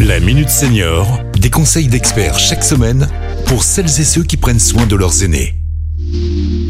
[0.00, 3.08] La Minute Senior, des conseils d'experts chaque semaine
[3.46, 5.54] pour celles et ceux qui prennent soin de leurs aînés.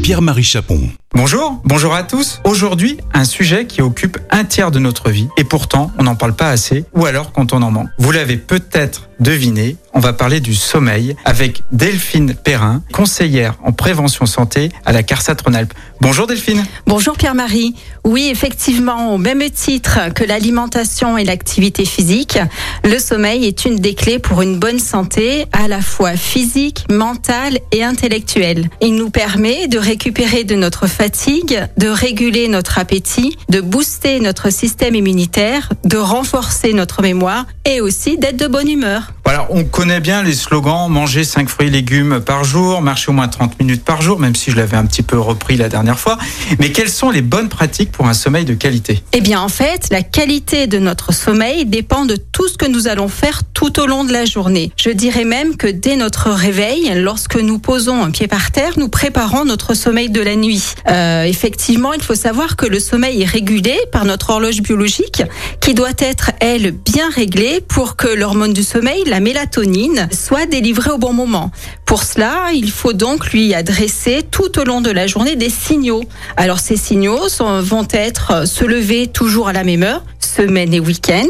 [0.01, 0.89] Pierre-Marie Chapon.
[1.13, 2.39] Bonjour, bonjour à tous.
[2.45, 6.35] Aujourd'hui, un sujet qui occupe un tiers de notre vie et pourtant on n'en parle
[6.35, 7.89] pas assez ou alors quand on en manque.
[7.97, 14.27] Vous l'avez peut-être deviné, on va parler du sommeil avec Delphine Perrin, conseillère en prévention
[14.27, 15.73] santé à la CARSAT Rhône-Alpes.
[16.01, 16.63] Bonjour Delphine.
[16.85, 17.73] Bonjour Pierre-Marie.
[18.03, 22.37] Oui, effectivement, au même titre que l'alimentation et l'activité physique,
[22.83, 27.57] le sommeil est une des clés pour une bonne santé à la fois physique, mentale
[27.71, 28.69] et intellectuelle.
[28.81, 34.51] Il nous permet de récupérer de notre fatigue, de réguler notre appétit, de booster notre
[34.51, 39.13] système immunitaire, de renforcer notre mémoire et aussi d'être de bonne humeur.
[39.25, 43.13] Voilà, on connaît bien les slogans manger 5 fruits et légumes par jour, marcher au
[43.13, 45.97] moins 30 minutes par jour, même si je l'avais un petit peu repris la dernière
[45.97, 46.17] fois.
[46.59, 49.01] Mais quelles sont les bonnes pratiques pour un sommeil de qualité?
[49.13, 52.87] Eh bien, en fait, la qualité de notre sommeil dépend de tout ce que nous
[52.87, 54.71] allons faire tout au long de la journée.
[54.77, 58.89] Je dirais même que dès notre réveil, lorsque nous posons un pied par terre, nous
[58.89, 60.63] préparons notre sommeil de la nuit.
[60.89, 65.23] Euh, effectivement, il faut savoir que le sommeil est régulé par notre horloge biologique
[65.61, 69.76] qui doit être, elle, bien réglée pour que l'hormone du sommeil, la mélatonine,
[70.11, 71.51] soit délivrée au bon moment.
[71.85, 76.03] Pour cela, il faut donc lui adresser tout au long de la journée des signaux.
[76.35, 81.27] Alors ces signaux vont être se lever toujours à la même heure, semaine et week-end,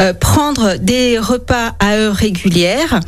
[0.00, 3.00] euh, prendre des repas à heure régulière,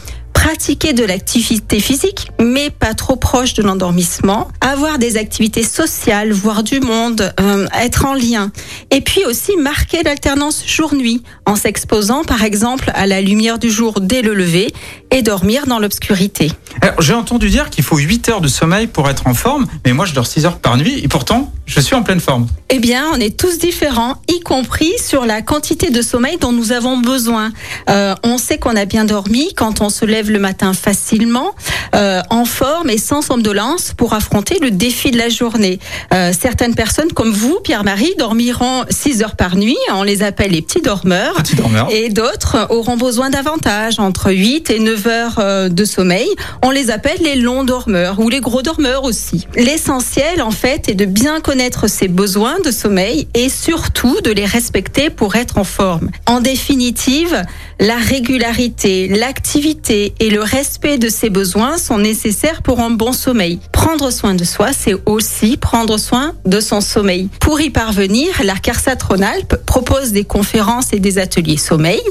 [0.51, 6.65] pratiquer de l'activité physique, mais pas trop proche de l'endormissement, avoir des activités sociales, voir
[6.65, 8.51] du monde, euh, être en lien,
[8.91, 14.01] et puis aussi marquer l'alternance jour-nuit en s'exposant par exemple à la lumière du jour
[14.01, 14.73] dès le lever
[15.13, 16.51] et dormir dans l'obscurité.
[16.99, 20.05] J'ai entendu dire qu'il faut 8 heures de sommeil pour être en forme, mais moi
[20.05, 22.49] je dors 6 heures par nuit et pourtant je suis en pleine forme.
[22.69, 26.73] Eh bien, on est tous différents, y compris sur la quantité de sommeil dont nous
[26.73, 27.53] avons besoin.
[27.89, 31.55] Euh, on sait qu'on a bien dormi quand on se lève le matin facilement,
[31.95, 35.79] euh, en forme et sans somnolence pour affronter le défi de la journée.
[36.13, 39.77] Euh, certaines personnes comme vous, Pierre-Marie, dormiront 6 heures par nuit.
[39.93, 41.35] On les appelle les petits dormeurs.
[41.35, 41.89] Petit dormeur.
[41.91, 46.29] Et d'autres auront besoin davantage, entre 8 et 9 heures euh, de sommeil.
[46.63, 49.47] On les appelle les longs dormeurs ou les gros dormeurs aussi.
[49.55, 54.47] L'essentiel, en fait, est de bien connaître ses besoins de sommeil et surtout de les
[54.47, 56.11] respecter pour être en forme.
[56.27, 57.45] En définitive,
[57.81, 63.59] la régularité, l'activité et le respect de ses besoins sont nécessaires pour un bon sommeil.
[63.73, 67.31] Prendre soin de soi, c'est aussi prendre soin de son sommeil.
[67.41, 72.03] Pour y parvenir, la CARSAT Rhône-Alpes propose des conférences et des ateliers sommeil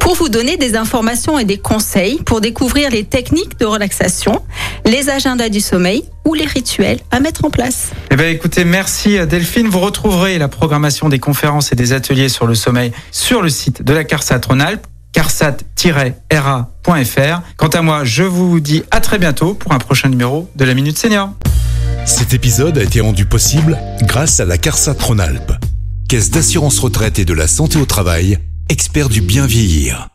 [0.00, 4.42] pour vous donner des informations et des conseils pour découvrir les techniques de relaxation,
[4.86, 7.90] les agendas du sommeil ou les rituels à mettre en place.
[8.10, 9.68] Eh bien, écoutez, merci Delphine.
[9.68, 13.82] Vous retrouverez la programmation des conférences et des ateliers sur le sommeil sur le site
[13.82, 14.86] de la CARSAT Rhône-Alpes
[15.18, 17.40] carsat-ra.fr.
[17.56, 20.74] Quant à moi, je vous dis à très bientôt pour un prochain numéro de la
[20.74, 21.30] Minute Senior.
[22.06, 25.54] Cet épisode a été rendu possible grâce à la CARSAT Rhône-Alpes,
[26.08, 30.08] Caisse d'assurance retraite et de la santé au travail, expert du bien vieillir.